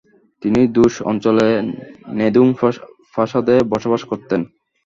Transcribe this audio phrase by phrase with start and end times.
[0.41, 1.47] তিনি দ্বুস অঞ্চলে
[2.17, 2.47] নেদোং
[3.13, 4.41] প্রাসাদে বসবাস করতেন।